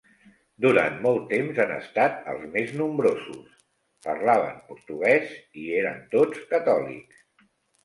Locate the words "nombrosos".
2.79-3.53